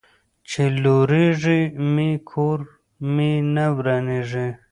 [0.25, 1.61] ـ چې لوريږي
[1.93, 2.59] مې، کور
[3.13, 4.47] مې نه ورانيږي.